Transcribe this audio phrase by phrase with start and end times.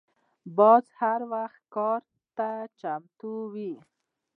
[0.57, 2.01] باز هر وخت ښکار
[2.37, 3.73] ته چمتو وي